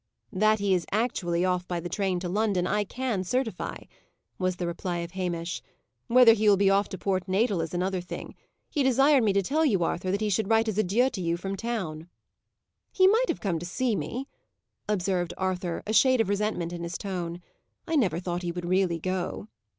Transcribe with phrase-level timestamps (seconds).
[0.33, 3.83] "That he is actually off by the train to London, I can certify,"
[4.39, 5.61] was the reply of Hamish.
[6.07, 8.33] "Whether he will be off to Port Natal, is another thing.
[8.71, 11.37] He desired me to tell you, Arthur, that he should write his adieu to you
[11.37, 12.09] from town."
[12.91, 14.27] "He might have come to see me,"
[14.89, 17.39] observed Arthur, a shade of resentment in his tone.
[17.87, 19.49] "I never thought he would really go."